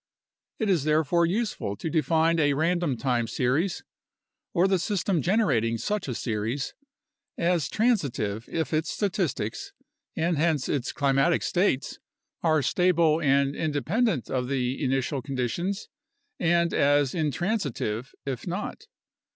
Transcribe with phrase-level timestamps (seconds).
[0.57, 3.83] It is therefore useful to define a random time series
[4.51, 6.73] (or the system generating such a series)
[7.37, 9.73] as transitive if its statistics
[10.17, 11.99] (and hence its climatic states)
[12.41, 15.87] are stable and independent of the initial conditions
[16.39, 18.87] and as intransitive if not.